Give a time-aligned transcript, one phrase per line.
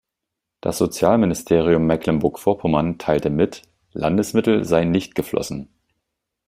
[0.61, 3.61] Das Sozialministerium Mecklenburg-Vorpommern teilte mit,
[3.93, 5.69] Landesmittel seien nicht geflossen.